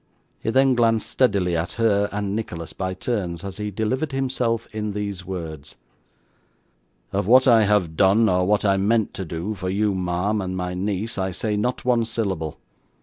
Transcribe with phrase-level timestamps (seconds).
[0.39, 4.93] He then glanced steadily at her and Nicholas by turns, as he delivered himself in
[4.93, 5.75] these words:
[7.13, 10.57] 'Of what I have done, or what I meant to do, for you, ma'am, and
[10.57, 12.57] my niece, I say not one syllable.